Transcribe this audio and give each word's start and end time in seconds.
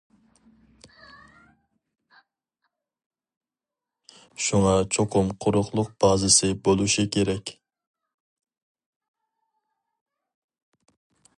شۇڭا 4.45 4.71
چوقۇم 4.97 5.29
قۇرۇقلۇق 5.45 5.93
بازىسى 6.05 6.51
بولۇشى 6.69 7.05
كېرەك. 7.17 7.53